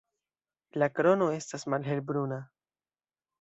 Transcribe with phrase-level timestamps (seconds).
[0.83, 2.41] La krono estas malhelbruna.